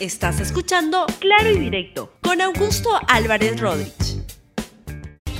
[0.00, 4.22] Estás escuchando Claro y Directo con Augusto Álvarez Rodríguez.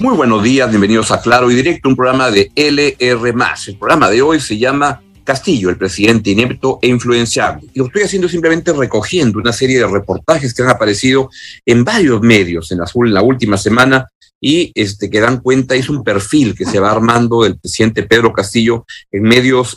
[0.00, 3.34] Muy buenos días, bienvenidos a Claro y Directo, un programa de LR.
[3.68, 7.68] El programa de hoy se llama Castillo, el presidente inepto e influenciable.
[7.72, 11.30] Y lo estoy haciendo simplemente recogiendo una serie de reportajes que han aparecido
[11.64, 14.08] en varios medios en la, en la última semana
[14.40, 18.32] y este, que dan cuenta, es un perfil que se va armando del presidente Pedro
[18.32, 19.76] Castillo en medios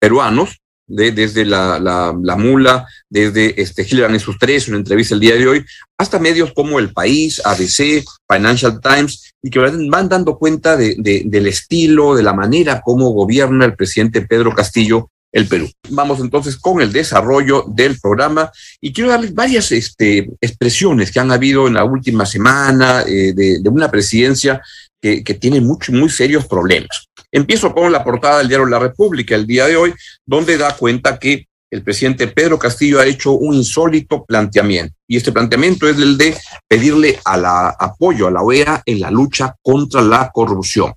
[0.00, 0.61] peruanos,
[0.92, 5.48] desde la, la, Mula, desde este, Gilligan en sus tres, una entrevista el día de
[5.48, 5.64] hoy,
[5.98, 11.46] hasta medios como El País, ABC, Financial Times, y que van dando cuenta de, del
[11.46, 15.70] estilo, de la manera como gobierna el presidente Pedro Castillo el Perú.
[15.88, 21.32] Vamos entonces con el desarrollo del programa y quiero darles varias este, expresiones que han
[21.32, 24.60] habido en la última semana eh, de, de, una presidencia
[25.02, 27.08] que, que tiene muchos, muy serios problemas.
[27.30, 29.92] Empiezo con la portada del diario La República el día de hoy,
[30.24, 34.94] donde da cuenta que el presidente Pedro Castillo ha hecho un insólito planteamiento.
[35.08, 36.36] Y este planteamiento es el de
[36.68, 40.92] pedirle a la, apoyo a la OEA en la lucha contra la corrupción.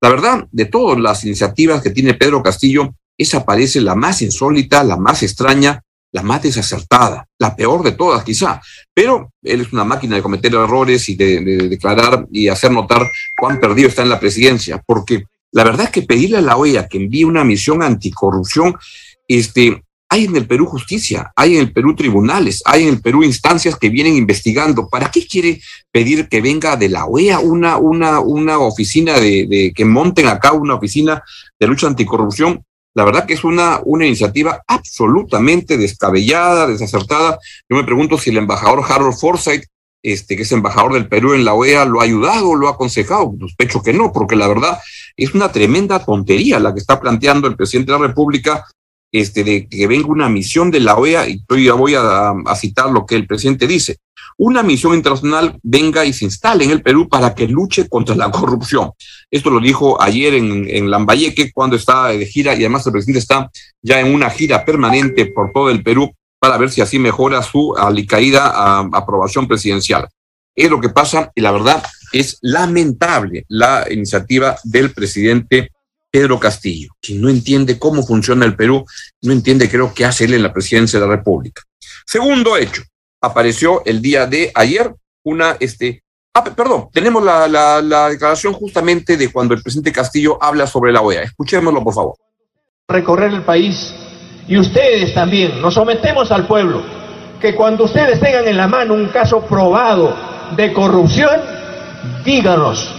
[0.00, 4.84] La verdad, de todas las iniciativas que tiene Pedro Castillo, esa parece la más insólita,
[4.84, 8.60] la más extraña, la más desacertada, la peor de todas quizá.
[8.94, 13.06] Pero él es una máquina de cometer errores y de, de declarar y hacer notar
[13.38, 16.86] cuán perdido está en la presidencia, porque la verdad es que pedirle a la OEA
[16.88, 18.76] que envíe una misión anticorrupción,
[19.26, 23.22] este, hay en el Perú justicia, hay en el Perú tribunales, hay en el Perú
[23.22, 24.88] instancias que vienen investigando.
[24.88, 25.60] ¿Para qué quiere
[25.92, 30.52] pedir que venga de la OEA una, una, una oficina de, de que monten acá
[30.52, 31.22] una oficina
[31.58, 32.64] de lucha anticorrupción?
[32.94, 37.38] La verdad que es una, una iniciativa absolutamente descabellada, desacertada.
[37.68, 39.64] Yo me pregunto si el embajador Harold Forsyth
[40.02, 43.34] este, que es embajador del Perú en la OEA, lo ha ayudado, lo ha aconsejado.
[43.38, 44.78] Sospecho que no, porque la verdad
[45.16, 48.64] es una tremenda tontería la que está planteando el presidente de la República,
[49.12, 52.56] este, de que venga una misión de la OEA, y yo ya voy a, a
[52.56, 53.98] citar lo que el presidente dice,
[54.36, 58.30] una misión internacional venga y se instale en el Perú para que luche contra la
[58.30, 58.90] corrupción.
[59.30, 63.18] Esto lo dijo ayer en, en Lambayeque cuando está de gira y además el presidente
[63.18, 63.50] está
[63.82, 67.76] ya en una gira permanente por todo el Perú para ver si así mejora su
[67.76, 70.08] alicaída aprobación presidencial.
[70.56, 75.70] Es lo que pasa y la verdad es lamentable la iniciativa del presidente
[76.10, 78.84] Pedro Castillo, quien no entiende cómo funciona el Perú,
[79.22, 81.62] no entiende creo qué hace él en la presidencia de la República.
[82.06, 82.82] Segundo hecho,
[83.20, 84.92] apareció el día de ayer
[85.24, 86.02] una, este,
[86.34, 90.92] ah, perdón, tenemos la, la, la declaración justamente de cuando el presidente Castillo habla sobre
[90.92, 91.22] la OEA.
[91.22, 92.14] Escuchémoslo, por favor.
[92.88, 93.94] Recorrer el país
[94.48, 96.82] y ustedes también, nos sometemos al pueblo,
[97.40, 100.16] que cuando ustedes tengan en la mano un caso probado
[100.56, 101.40] de corrupción,
[102.24, 102.92] díganos,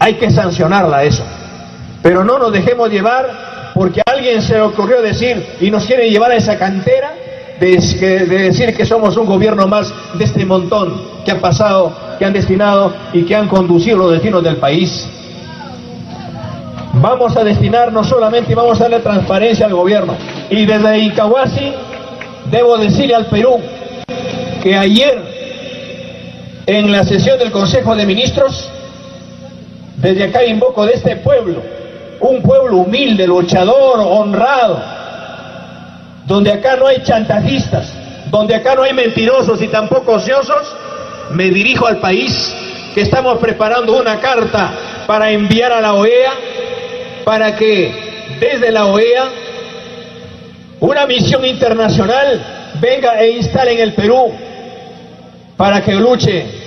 [0.00, 1.24] hay que sancionarla eso.
[2.06, 6.36] Pero no nos dejemos llevar porque alguien se ocurrió decir y nos quiere llevar a
[6.36, 7.12] esa cantera
[7.58, 12.24] de, de, decir que somos un gobierno más de este montón que han pasado, que
[12.24, 15.08] han destinado y que han conducido los destinos del país
[16.92, 20.16] vamos a destinar no solamente vamos a darle transparencia al gobierno.
[20.48, 21.72] Y desde Icahuasi
[22.52, 23.58] debo decirle al Perú
[24.62, 25.24] que ayer
[26.66, 28.70] en la sesión del Consejo de Ministros,
[29.96, 31.62] desde acá invoco de este pueblo,
[32.20, 34.82] un pueblo humilde, luchador, honrado,
[36.26, 37.92] donde acá no hay chantajistas,
[38.30, 40.74] donde acá no hay mentirosos y tampoco ociosos,
[41.30, 42.52] me dirijo al país
[42.94, 44.72] que estamos preparando una carta
[45.06, 46.32] para enviar a la OEA
[47.24, 49.24] para que desde la OEA
[50.80, 52.40] una misión internacional
[52.80, 54.32] venga e instale en el Perú
[55.56, 56.65] para que luche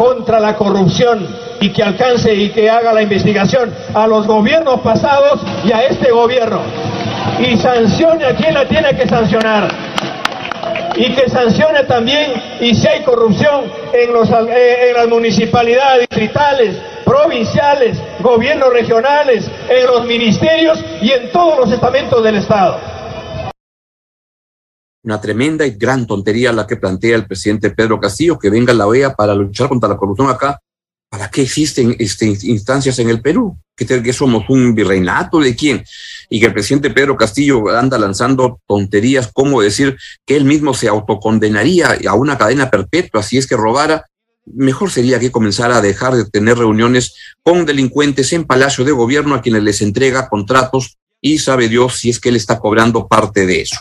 [0.00, 1.28] contra la corrupción
[1.60, 6.10] y que alcance y que haga la investigación a los gobiernos pasados y a este
[6.10, 6.62] gobierno.
[7.38, 9.68] Y sancione a quien la tiene que sancionar.
[10.96, 16.76] Y que sancione también, y si hay corrupción en, los, eh, en las municipalidades distritales,
[17.04, 22.78] provinciales, gobiernos regionales, en los ministerios y en todos los estamentos del Estado.
[25.02, 28.86] Una tremenda y gran tontería la que plantea el presidente Pedro Castillo, que venga la
[28.86, 30.60] OEA para luchar contra la corrupción acá.
[31.08, 33.56] ¿Para qué existen este, instancias en el Perú?
[33.74, 35.82] ¿Que, que somos un virreinato de quién?
[36.28, 40.86] Y que el presidente Pedro Castillo anda lanzando tonterías como decir que él mismo se
[40.86, 44.04] autocondenaría a una cadena perpetua si es que robara
[44.54, 49.34] mejor sería que comenzara a dejar de tener reuniones con delincuentes en Palacio de Gobierno
[49.34, 53.46] a quienes les entrega contratos y sabe Dios si es que él está cobrando parte
[53.46, 53.76] de eso.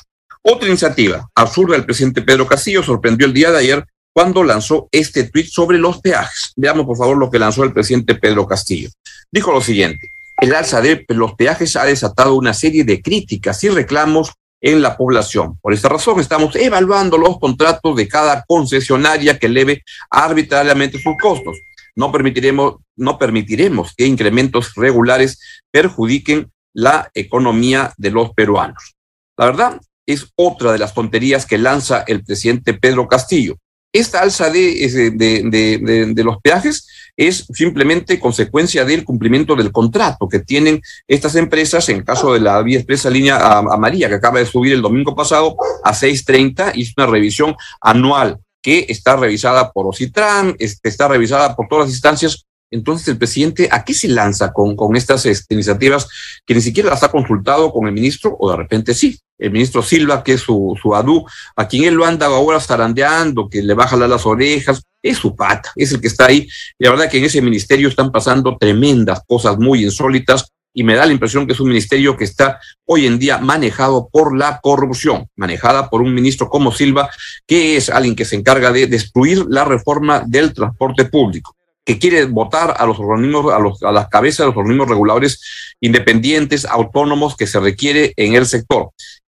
[0.51, 5.25] Otra iniciativa absurda del presidente Pedro Castillo sorprendió el día de ayer cuando lanzó este
[5.25, 6.53] tuit sobre los peajes.
[6.55, 8.89] Veamos por favor lo que lanzó el presidente Pedro Castillo.
[9.31, 10.09] Dijo lo siguiente,
[10.41, 14.97] el alza de los peajes ha desatado una serie de críticas y reclamos en la
[14.97, 15.59] población.
[15.61, 21.59] Por esta razón estamos evaluando los contratos de cada concesionaria que eleve arbitrariamente sus costos.
[21.95, 28.95] No permitiremos, no permitiremos que incrementos regulares perjudiquen la economía de los peruanos.
[29.37, 29.79] La verdad
[30.09, 33.57] es otra de las tonterías que lanza el presidente Pedro Castillo.
[33.93, 40.81] Esta alza de, de, los peajes es simplemente consecuencia del cumplimiento del contrato que tienen
[41.07, 44.73] estas empresas, en el caso de la vía expresa línea amarilla, que acaba de subir
[44.73, 50.89] el domingo pasado a 6.30, hizo una revisión anual que está revisada por Ocitran, este,
[50.89, 52.45] está revisada por todas las instancias.
[52.71, 56.07] Entonces, el presidente, ¿a qué se lanza con, con estas este, iniciativas
[56.45, 59.19] que ni siquiera las ha consultado con el ministro o de repente sí?
[59.37, 61.25] El ministro Silva, que es su, su adú,
[61.55, 65.17] a quien él lo anda ahora zarandeando, que le va a jalar las orejas, es
[65.17, 66.47] su pata, es el que está ahí.
[66.77, 71.05] La verdad que en ese ministerio están pasando tremendas cosas muy insólitas y me da
[71.05, 75.27] la impresión que es un ministerio que está hoy en día manejado por la corrupción,
[75.35, 77.09] manejada por un ministro como Silva,
[77.47, 81.55] que es alguien que se encarga de destruir la reforma del transporte público
[81.89, 85.41] que quiere votar a los organismos, a, los, a las cabezas de los organismos reguladores
[85.81, 88.91] independientes, autónomos que se requiere en el sector.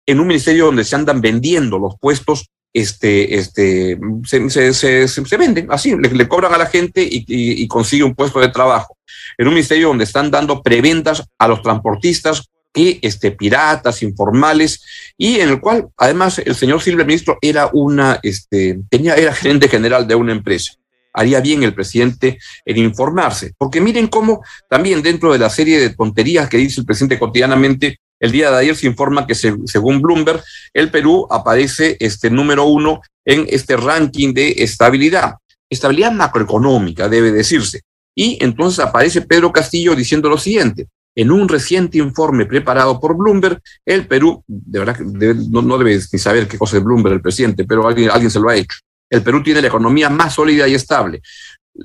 [0.06, 5.66] En un ministerio donde se andan vendiendo los puestos este, este, se, se, se, venden
[5.72, 8.96] así, le, cobran a la gente y, y, consigue un puesto de trabajo.
[9.36, 14.80] En un ministerio donde están dando preventas a los transportistas que este, piratas, informales,
[15.18, 19.66] y en el cual además el señor Silva, ministro, era una, este, tenía, era gerente
[19.66, 20.74] general de una empresa.
[21.14, 25.90] Haría bien el presidente en informarse, porque miren cómo también dentro de la serie de
[25.90, 30.42] tonterías que dice el presidente cotidianamente, el día de ayer se informa que según Bloomberg,
[30.72, 35.34] el Perú aparece este número uno en este ranking de estabilidad.
[35.68, 37.82] Estabilidad macroeconómica, debe decirse.
[38.14, 40.86] Y entonces aparece Pedro Castillo diciendo lo siguiente.
[41.16, 46.18] En un reciente informe preparado por Bloomberg, el Perú, de verdad no, no, debe ni
[46.18, 48.78] saber qué cosa es Bloomberg el presidente, pero alguien, alguien se lo ha hecho.
[49.10, 51.22] El Perú tiene la economía más sólida y estable,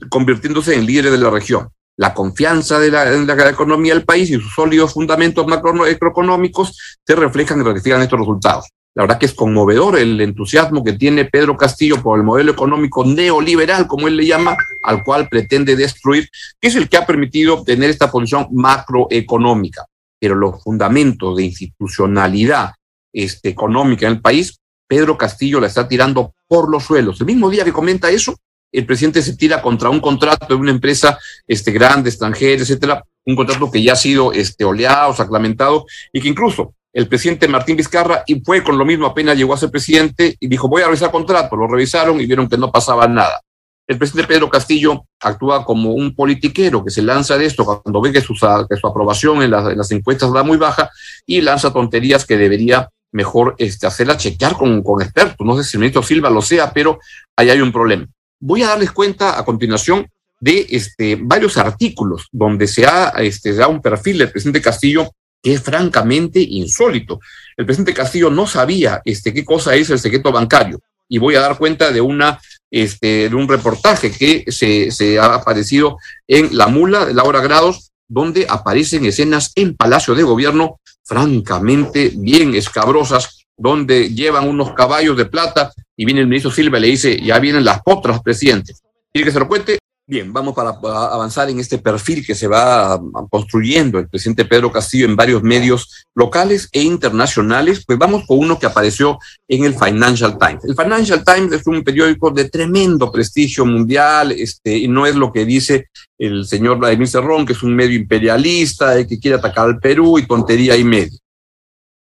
[0.10, 1.70] convirtiéndose en líder de la región
[2.00, 7.64] la confianza de la, economía del país y sus sólidos fundamentos macroeconómicos se reflejan y
[7.64, 8.70] ratifican estos resultados.
[8.96, 13.04] La verdad que es conmovedor el entusiasmo que tiene Pedro Castillo por el modelo económico
[13.04, 16.30] neoliberal, como él le llama, al cual pretende destruir,
[16.62, 19.86] que es el que ha permitido tener esta posición macroeconómica.
[20.22, 22.76] Pero los fundamentos de institucionalidad
[23.12, 24.58] este, económica en el país,
[24.90, 27.20] Pedro Castillo la está tirando por los suelos.
[27.22, 28.36] El mismo día que comenta eso,
[28.72, 33.36] el presidente se tira contra un contrato de una empresa este, grande, extranjera, etcétera, un
[33.36, 38.24] contrato que ya ha sido este, oleado, sacramentado, y que incluso el presidente Martín Vizcarra
[38.26, 41.12] y fue con lo mismo, apenas llegó a ser presidente y dijo, voy a revisar
[41.12, 43.42] contrato, lo revisaron y vieron que no pasaba nada.
[43.88, 48.12] El presidente Pedro Castillo actúa como un politiquero que se lanza de esto cuando ve
[48.12, 50.90] que su, que su aprobación en las, en las, encuestas va muy baja
[51.28, 55.46] y lanza tonterías que debería mejor este, hacerla chequear con, expertos.
[55.46, 57.00] No sé si el ministro Silva lo sea, pero
[57.36, 58.08] ahí hay un problema.
[58.40, 60.08] Voy a darles cuenta a continuación
[60.40, 65.12] de este, varios artículos donde se ha este, da un perfil del presidente Castillo
[65.42, 67.20] que es francamente insólito.
[67.58, 71.42] El presidente Castillo no sabía este, qué cosa es el secreto bancario y voy a
[71.42, 72.40] dar cuenta de una
[72.72, 75.98] este, de un reportaje que se, se ha aparecido
[76.28, 82.56] en La Mula de Laura Grados, donde aparecen escenas en Palacio de Gobierno francamente bien
[82.56, 87.22] escabrosas, donde llevan unos caballos de plata y viene el ministro Silva y le dice,
[87.22, 88.74] ya vienen las potras, presidente.
[89.14, 89.80] ¿Quiere que se lo cuente?
[90.10, 93.00] Bien, vamos para, avanzar en este perfil que se va
[93.30, 97.84] construyendo el presidente Pedro Castillo en varios medios locales e internacionales.
[97.86, 100.66] Pues vamos con uno que apareció en el Financial Times.
[100.66, 105.32] El Financial Times es un periódico de tremendo prestigio mundial, este, y no es lo
[105.32, 109.78] que dice el señor Vladimir Cerrón, que es un medio imperialista, que quiere atacar al
[109.78, 111.20] Perú y tontería y medio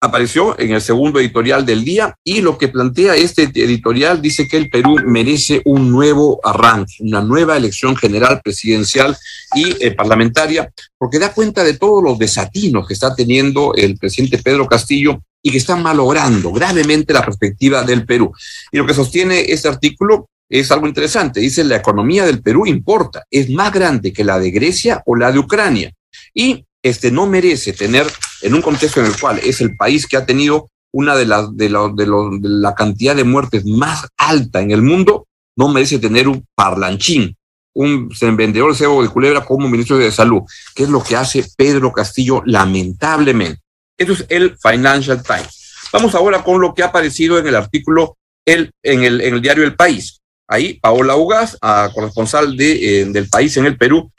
[0.00, 4.56] apareció en el segundo editorial del día y lo que plantea este editorial dice que
[4.56, 9.16] el Perú merece un nuevo arranque, una nueva elección general presidencial
[9.54, 14.38] y eh, parlamentaria, porque da cuenta de todos los desatinos que está teniendo el presidente
[14.38, 18.32] Pedro Castillo y que están malogrando gravemente la perspectiva del Perú.
[18.72, 21.40] Y lo que sostiene este artículo es algo interesante.
[21.40, 25.30] Dice, la economía del Perú importa, es más grande que la de Grecia o la
[25.30, 25.92] de Ucrania.
[26.34, 28.06] Y este no merece tener,
[28.42, 31.56] en un contexto en el cual es el país que ha tenido una de las
[31.56, 35.98] de, la, de, de la cantidad de muertes más alta en el mundo, no merece
[35.98, 37.36] tener un parlanchín,
[37.74, 40.42] un vendedor de cebo de culebra como ministro de Salud,
[40.74, 43.60] que es lo que hace Pedro Castillo lamentablemente.
[43.96, 45.88] Eso es el Financial Times.
[45.92, 49.42] Vamos ahora con lo que ha aparecido en el artículo el, en, el, en el
[49.42, 50.19] diario El País.
[50.50, 51.56] Ahí Paola Ugas,
[51.94, 54.10] corresponsal de, eh, del país en el Perú,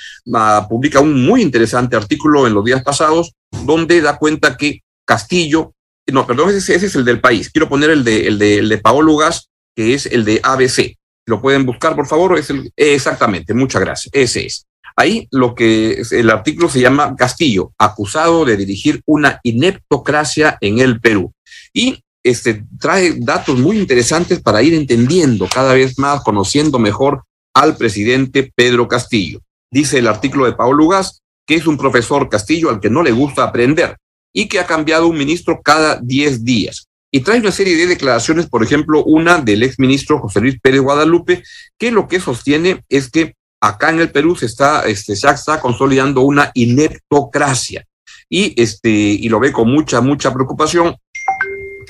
[0.69, 3.33] publica un muy interesante artículo en los días pasados
[3.65, 5.73] donde da cuenta que Castillo
[6.11, 7.49] no, perdón, ese, es el del país.
[7.49, 10.97] Quiero poner el de, el de, Paolo Gas, que es el de ABC.
[11.25, 12.37] Lo pueden buscar, por favor.
[12.37, 14.09] Es el, exactamente, muchas gracias.
[14.13, 14.65] Ese es.
[14.95, 20.99] Ahí lo que el artículo se llama Castillo, acusado de dirigir una ineptocracia en el
[20.99, 21.33] Perú.
[21.73, 27.23] Y este, trae datos muy interesantes para ir entendiendo cada vez más, conociendo mejor
[27.53, 29.39] al presidente Pedro Castillo.
[29.71, 33.11] Dice el artículo de Paolo Gas que es un profesor Castillo al que no le
[33.11, 33.97] gusta aprender
[34.33, 36.87] y que ha cambiado un ministro cada 10 días.
[37.11, 41.43] Y trae una serie de declaraciones, por ejemplo, una del exministro José Luis Pérez Guadalupe,
[41.77, 45.59] que lo que sostiene es que acá en el Perú se está, este, se está
[45.59, 47.83] consolidando una ineptocracia.
[48.29, 50.95] Y, este, y lo ve con mucha, mucha preocupación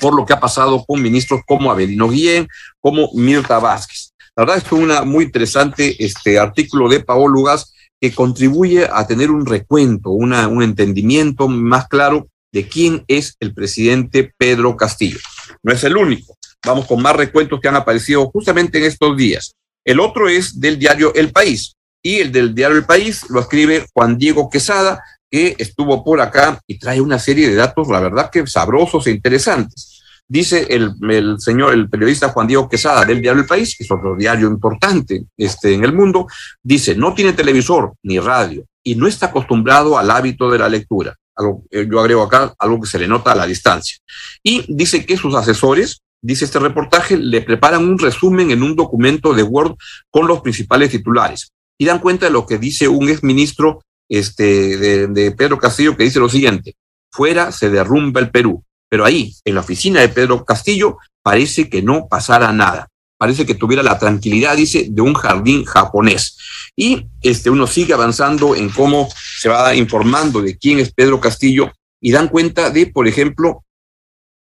[0.02, 2.48] por lo que ha pasado con ministros como Avelino Guillén,
[2.80, 4.10] como Mirta Vázquez.
[4.34, 9.06] La verdad es que un muy interesante este artículo de Paolo Lugas que contribuye a
[9.06, 15.20] tener un recuento, una, un entendimiento más claro de quién es el presidente Pedro Castillo.
[15.62, 16.36] No es el único.
[16.66, 19.54] Vamos con más recuentos que han aparecido justamente en estos días.
[19.84, 23.86] El otro es del diario El País y el del diario El País lo escribe
[23.94, 28.30] Juan Diego Quesada, que estuvo por acá y trae una serie de datos, la verdad
[28.30, 29.91] que sabrosos e interesantes.
[30.32, 30.94] Dice el,
[31.40, 35.26] señor, el periodista Juan Diego Quesada del diario El País, que es otro diario importante
[35.36, 36.26] este, en el mundo,
[36.62, 41.14] dice, no tiene televisor ni radio y no está acostumbrado al hábito de la lectura.
[41.36, 43.98] Algo, eh, yo agrego acá algo que se le nota a la distancia.
[44.42, 49.34] Y dice que sus asesores, dice este reportaje, le preparan un resumen en un documento
[49.34, 49.76] de Word
[50.08, 55.30] con los principales titulares y dan cuenta de lo que dice un exministro este, de
[55.32, 56.74] Pedro Castillo, que dice lo siguiente,
[57.10, 61.80] fuera se derrumba el Perú, pero ahí, en la oficina de Pedro Castillo, parece que
[61.80, 62.90] no pasara nada.
[63.16, 66.36] Parece que tuviera la tranquilidad, dice, de un jardín japonés.
[66.76, 69.08] Y este, uno sigue avanzando en cómo
[69.38, 71.72] se va informando de quién es Pedro Castillo
[72.02, 73.64] y dan cuenta de, por ejemplo,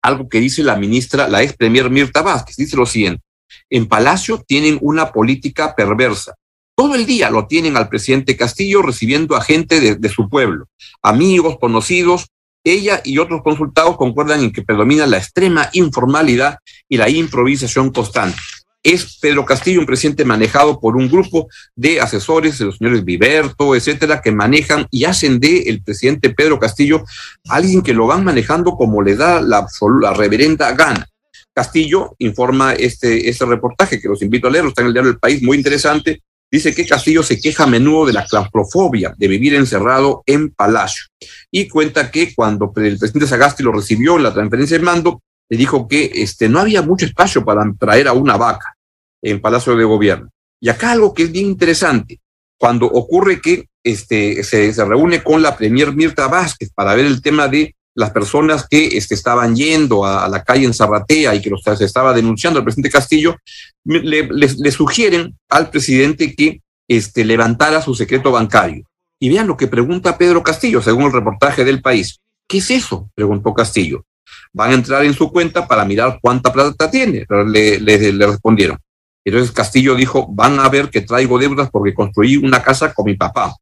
[0.01, 2.57] algo que dice la ministra, la ex premier Mirta Vázquez.
[2.57, 3.23] Dice lo siguiente,
[3.69, 6.35] en Palacio tienen una política perversa.
[6.75, 10.67] Todo el día lo tienen al presidente Castillo recibiendo a gente de, de su pueblo,
[11.01, 12.27] amigos, conocidos,
[12.63, 18.37] ella y otros consultados concuerdan en que predomina la extrema informalidad y la improvisación constante.
[18.81, 23.75] Es Pedro Castillo un presidente manejado por un grupo de asesores, de los señores Viverto,
[23.75, 27.03] etcétera, que manejan y hacen de el presidente Pedro Castillo
[27.47, 29.65] alguien que lo van manejando como le da la,
[30.01, 31.07] la reverenda gana.
[31.53, 35.19] Castillo informa este, este reportaje que los invito a leer, está en el diario del
[35.19, 36.21] País, muy interesante,
[36.53, 41.05] Dice que Castillo se queja a menudo de la claustrofobia, de vivir encerrado en Palacio.
[41.49, 45.57] Y cuenta que cuando el presidente Sagasti lo recibió en la transferencia de mando, le
[45.57, 48.75] dijo que este, no había mucho espacio para traer a una vaca
[49.23, 50.29] en Palacio de Gobierno.
[50.61, 52.19] Y acá algo que es bien interesante,
[52.59, 57.23] cuando ocurre que este, se, se reúne con la premier Mirta Vázquez para ver el
[57.23, 61.49] tema de las personas que este, estaban yendo a, la calle en Zarratea y que
[61.49, 63.37] los, se estaba denunciando al presidente Castillo,
[63.83, 68.83] le, sugieren al presidente que este, levantara su secreto bancario.
[69.19, 72.19] Y vean lo que pregunta Pedro Castillo, según el reportaje del país.
[72.47, 73.09] ¿Qué es eso?
[73.15, 74.03] preguntó Castillo.
[74.51, 78.77] Van a entrar en su cuenta para mirar cuánta plata tiene, le, le respondieron.
[79.25, 83.15] Entonces Castillo dijo, van a ver que traigo deudas porque construí una casa con mi
[83.15, 83.55] papá.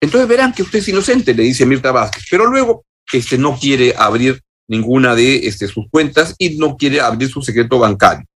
[0.00, 2.24] Entonces verán que usted es inocente, le dice Mirta Vázquez.
[2.30, 7.28] Pero luego este, no quiere abrir ninguna de este, sus cuentas y no quiere abrir
[7.28, 8.26] su secreto bancario.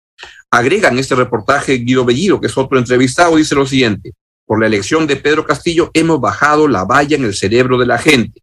[0.50, 4.12] Agrega en este reportaje Guido Bellido, que es otro entrevistado, dice lo siguiente,
[4.44, 7.98] por la elección de Pedro Castillo hemos bajado la valla en el cerebro de la
[7.98, 8.42] gente.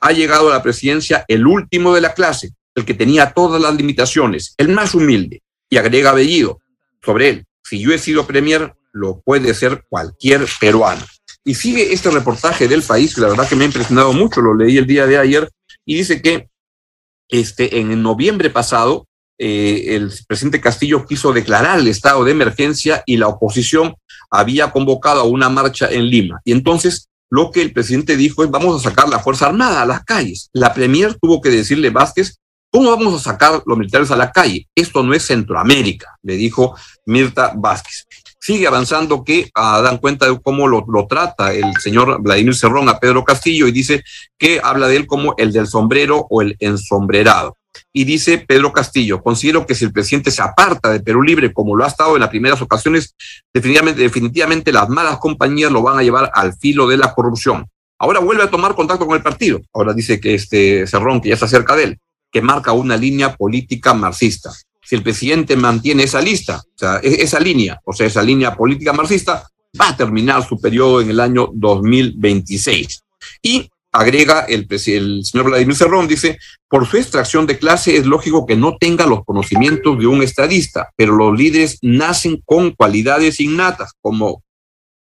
[0.00, 3.74] Ha llegado a la presidencia el último de la clase, el que tenía todas las
[3.74, 5.42] limitaciones, el más humilde.
[5.70, 6.60] Y agrega Bellido
[7.02, 11.04] sobre él, si yo he sido premier, lo puede ser cualquier peruano.
[11.44, 14.54] Y sigue este reportaje del país, que la verdad que me ha impresionado mucho, lo
[14.54, 15.50] leí el día de ayer,
[15.86, 16.48] y dice que
[17.28, 19.06] este, en noviembre pasado
[19.38, 23.94] eh, el presidente Castillo quiso declarar el estado de emergencia y la oposición
[24.30, 26.40] había convocado a una marcha en Lima.
[26.44, 29.86] Y entonces lo que el presidente dijo es vamos a sacar la Fuerza Armada a
[29.86, 30.50] las calles.
[30.52, 32.38] La Premier tuvo que decirle Vázquez,
[32.70, 34.68] ¿cómo vamos a sacar los militares a la calle?
[34.74, 38.06] Esto no es Centroamérica, le dijo Mirta Vázquez
[38.46, 42.88] sigue avanzando que ah, dan cuenta de cómo lo, lo, trata el señor Vladimir Cerrón
[42.88, 44.04] a Pedro Castillo y dice
[44.38, 47.56] que habla de él como el del sombrero o el ensombrerado.
[47.92, 51.74] Y dice Pedro Castillo, considero que si el presidente se aparta de Perú Libre como
[51.74, 53.16] lo ha estado en las primeras ocasiones,
[53.52, 57.66] definitivamente, definitivamente las malas compañías lo van a llevar al filo de la corrupción.
[57.98, 59.60] Ahora vuelve a tomar contacto con el partido.
[59.74, 61.98] Ahora dice que este Cerrón, que ya está cerca de él,
[62.30, 64.52] que marca una línea política marxista
[64.86, 68.54] si el presidente mantiene esa lista, o sea, e-, esa línea, o sea, esa línea
[68.54, 69.44] política marxista,
[69.78, 73.02] va a terminar su periodo en el año 2026.
[73.42, 76.38] Y agrega el, el señor Vladimir Cerrón, dice,
[76.68, 80.92] por su extracción de clase es lógico que no tenga los conocimientos de un estadista,
[80.96, 84.44] pero los líderes nacen con cualidades innatas, como,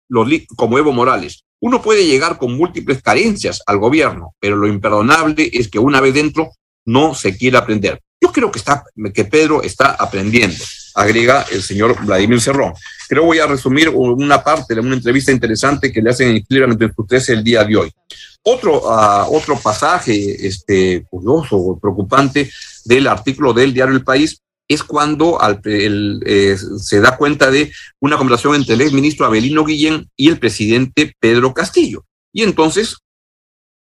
[0.08, 1.44] los, como Evo Morales.
[1.60, 6.14] Uno puede llegar con múltiples carencias al gobierno, pero lo imperdonable es que una vez
[6.14, 6.50] dentro
[6.84, 8.00] no se quiera aprender.
[8.20, 8.84] Yo creo que, está,
[9.14, 10.56] que Pedro está aprendiendo,
[10.94, 12.72] agrega el señor Vladimir Cerrón.
[13.08, 16.92] Creo voy a resumir una parte de una entrevista interesante que le hacen en Cleveland
[17.06, 17.92] 13 el día de hoy.
[18.42, 22.50] Otro, uh, otro pasaje este, curioso, preocupante
[22.84, 28.16] del artículo del diario El País es cuando al, eh, se da cuenta de una
[28.18, 32.04] conversación entre el exministro Abelino Guillén y el presidente Pedro Castillo.
[32.32, 32.96] Y entonces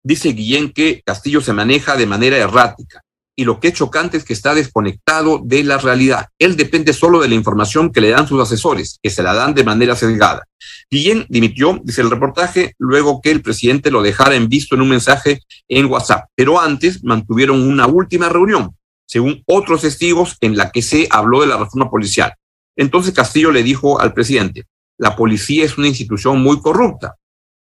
[0.04, 3.05] dice Guillén que Castillo se maneja de manera errática
[3.36, 6.28] y lo que es chocante es que está desconectado de la realidad.
[6.40, 9.54] Él depende solo de la información que le dan sus asesores, que se la dan
[9.54, 10.48] de manera sesgada.
[10.90, 14.90] Guillén dimitió, dice el reportaje, luego que el presidente lo dejara en visto en un
[14.90, 18.76] mensaje en WhatsApp, pero antes mantuvieron una última reunión,
[19.06, 22.34] según otros testigos, en la que se habló de la reforma policial.
[22.78, 24.64] Entonces Castillo le dijo al presidente,
[24.98, 27.16] la policía es una institución muy corrupta.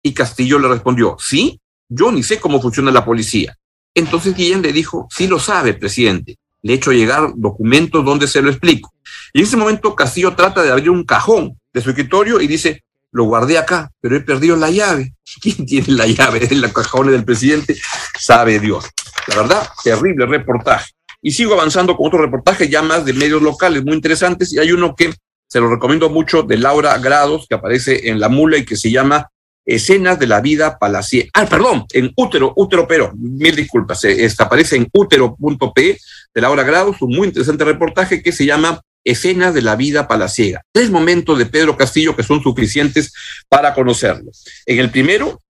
[0.03, 1.59] Y Castillo le respondió, sí,
[1.89, 3.57] yo ni sé cómo funciona la policía.
[3.97, 6.37] Entonces Guillén le dijo, sí lo sabe, presidente.
[6.61, 8.93] Le he hecho llegar documentos donde se lo explico.
[9.33, 12.83] Y en ese momento Castillo trata de abrir un cajón de su escritorio y dice,
[13.11, 15.15] lo guardé acá, pero he perdido la llave.
[15.41, 17.75] ¿Quién tiene la llave en la cajón del presidente?
[18.19, 18.85] Sabe Dios.
[19.25, 20.91] La verdad, terrible reportaje.
[21.19, 24.71] Y sigo avanzando con otro reportaje ya más de medios locales muy interesantes y hay
[24.71, 25.11] uno que
[25.47, 28.91] se lo recomiendo mucho de Laura Grados que aparece en La Mula y que se
[28.91, 29.31] llama
[29.67, 31.29] Escenas de la vida palaciega.
[31.33, 35.99] Ah, perdón, en útero, útero, pero, mil disculpas, eh, aparece en útero.p
[36.33, 40.63] de Laura Grados, un muy interesante reportaje que se llama Escenas de la vida palaciega.
[40.71, 43.11] Tres momentos de Pedro Castillo que son suficientes
[43.49, 44.31] para conocerlo.
[44.65, 45.41] En el primero,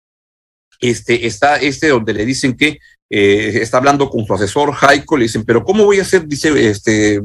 [0.79, 5.23] este, está este donde le dicen que eh, está hablando con su asesor Jaico, le
[5.23, 7.21] dicen, pero ¿cómo voy a hacer, dice este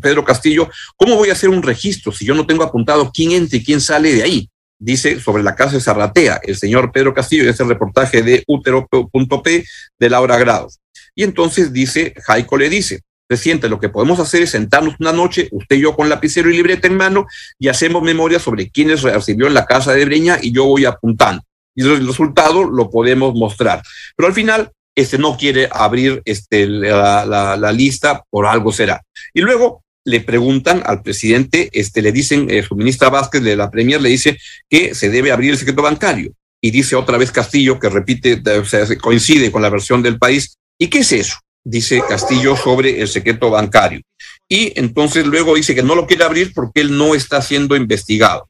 [0.00, 3.58] Pedro Castillo, cómo voy a hacer un registro si yo no tengo apuntado quién entra
[3.58, 4.48] y quién sale de ahí?
[4.78, 9.64] Dice sobre la casa de Zarratea, el señor Pedro Castillo, y ese reportaje de útero.p
[9.98, 10.80] de Laura Grados.
[11.14, 15.48] Y entonces dice, Jaico le dice, presidente, lo que podemos hacer es sentarnos una noche,
[15.52, 17.26] usted y yo con lapicero y libreta en mano,
[17.58, 21.42] y hacemos memoria sobre quiénes recibió en la casa de Breña y yo voy apuntando.
[21.74, 23.82] Y el resultado lo podemos mostrar.
[24.16, 29.00] Pero al final, este no quiere abrir este, la lista, por algo será.
[29.32, 33.70] Y luego le preguntan al presidente, este, le dicen, eh, su ministra Vázquez de la
[33.70, 36.32] Premier le dice que se debe abrir el secreto bancario.
[36.62, 40.56] Y dice otra vez Castillo, que repite, o sea, coincide con la versión del país.
[40.78, 41.36] ¿Y qué es eso?
[41.62, 44.00] Dice Castillo sobre el secreto bancario.
[44.48, 48.48] Y entonces luego dice que no lo quiere abrir porque él no está siendo investigado.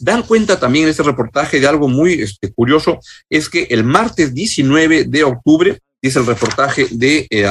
[0.00, 4.34] Dan cuenta también en este reportaje de algo muy este, curioso, es que el martes
[4.34, 7.48] 19 de octubre, dice el reportaje de eh,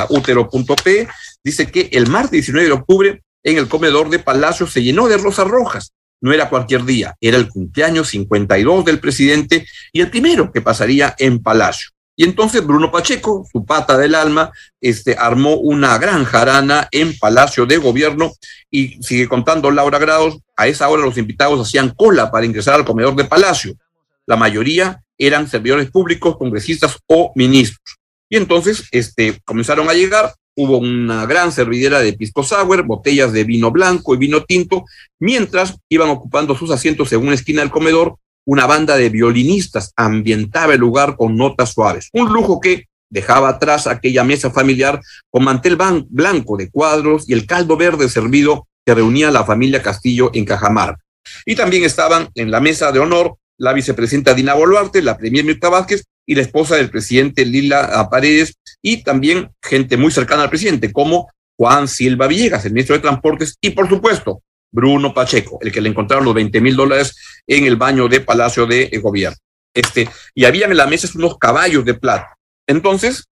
[1.43, 5.17] dice que el martes 19 de octubre en el comedor de Palacio se llenó de
[5.17, 5.93] rosas rojas.
[6.19, 11.15] No era cualquier día, era el cumpleaños 52 del presidente y el primero que pasaría
[11.19, 11.91] en Palacio.
[12.19, 17.67] Y entonces Bruno Pacheco, su pata del alma, este, armó una gran jarana en Palacio
[17.67, 18.33] de Gobierno
[18.71, 22.85] y sigue contando Laura Grados, a esa hora los invitados hacían cola para ingresar al
[22.85, 23.75] comedor de Palacio.
[24.25, 27.97] La mayoría eran servidores públicos, congresistas o ministros.
[28.29, 33.43] Y entonces este, comenzaron a llegar hubo una gran servidera de pisco sour, botellas de
[33.43, 34.85] vino blanco y vino tinto,
[35.19, 40.73] mientras iban ocupando sus asientos en una esquina del comedor, una banda de violinistas ambientaba
[40.73, 45.77] el lugar con notas suaves, un lujo que dejaba atrás aquella mesa familiar con mantel
[46.09, 50.45] blanco de cuadros y el caldo verde servido que reunía a la familia Castillo en
[50.45, 51.03] Cajamarca.
[51.45, 55.69] Y también estaban en la mesa de honor la vicepresidenta Dina Boluarte, la premier Mirta
[55.69, 60.91] Vázquez y la esposa del presidente Lila Paredes y también gente muy cercana al presidente
[60.91, 65.81] como Juan Silva Villegas, el ministro de Transportes y por supuesto Bruno Pacheco, el que
[65.81, 67.15] le encontraron los 20 mil dólares
[67.47, 69.37] en el baño de Palacio de Gobierno.
[69.73, 72.37] Este, y habían en la mesa unos caballos de plata.
[72.67, 73.29] Entonces,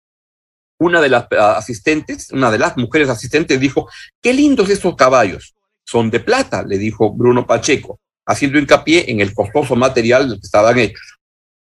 [0.79, 3.89] una de las ah, asistentes, una de las mujeres asistentes dijo,
[4.21, 5.55] qué lindos estos caballos.
[5.85, 10.47] Son de plata, le dijo Bruno Pacheco, haciendo hincapié en el costoso material del que
[10.47, 11.19] estaban hechos.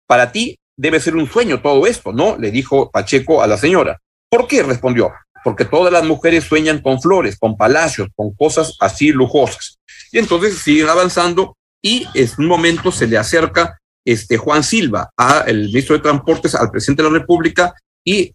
[0.06, 2.38] Para ti debe ser un sueño todo esto, ¿no?
[2.38, 4.00] Le dijo Pacheco a la señora.
[4.30, 4.64] ¿Por qué?
[4.64, 5.12] respondió.
[5.44, 9.78] Porque todas las mujeres sueñan con flores, con palacios, con cosas así lujosas.
[10.12, 15.56] Y entonces siguen avanzando y en un momento se le acerca este Juan Silva, al
[15.56, 18.34] ministro de Transportes, al presidente de la República y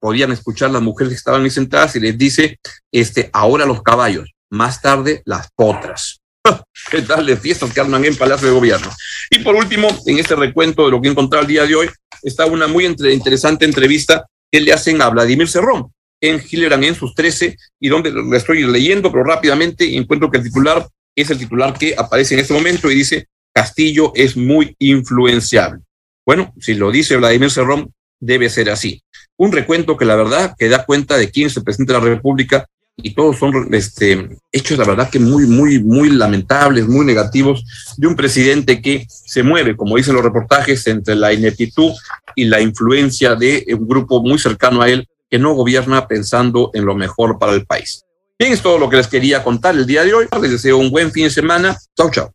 [0.00, 2.58] podían escuchar las mujeres que estaban ahí sentadas y les dice,
[2.92, 6.20] este, ahora los caballos, más tarde las potras.
[6.90, 8.90] ¿Qué tal de fiestas que arman en Palacio de Gobierno?
[9.30, 11.88] Y por último, en este recuento de lo que he encontrado el día de hoy,
[12.22, 17.14] está una muy interesante entrevista que le hacen a Vladimir Cerrón en Gillibrand en sus
[17.14, 21.76] 13 y donde lo estoy leyendo, pero rápidamente encuentro que el titular es el titular
[21.76, 25.82] que aparece en este momento y dice Castillo es muy influenciable.
[26.24, 29.02] Bueno, si lo dice Vladimir Cerrón, debe ser así.
[29.36, 32.04] Un recuento que la verdad que da cuenta de quién es el presidente de la
[32.04, 32.66] República
[33.00, 37.64] y todos son este, hechos, la verdad, que muy, muy, muy lamentables, muy negativos,
[37.96, 41.92] de un presidente que se mueve, como dicen los reportajes, entre la ineptitud
[42.34, 46.84] y la influencia de un grupo muy cercano a él que no gobierna pensando en
[46.84, 48.04] lo mejor para el país.
[48.38, 50.26] Bien, es todo lo que les quería contar el día de hoy.
[50.40, 51.76] Les deseo un buen fin de semana.
[51.96, 52.32] Chao, chao.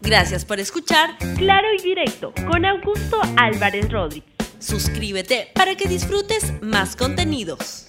[0.00, 4.30] Gracias por escuchar Claro y Directo con Augusto Álvarez Rodríguez.
[4.58, 7.84] Suscríbete para que disfrutes más contenidos.